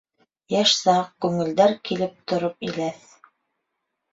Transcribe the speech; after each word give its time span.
Йәш 0.53 0.71
саҡ, 0.77 1.11
күңелдәр 1.25 1.75
килеп 1.91 2.17
тороп 2.33 2.69
иләҫ. 2.71 3.05